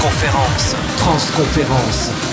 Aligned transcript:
Transconférence. 0.00 0.74
Transconférence. 0.96 2.29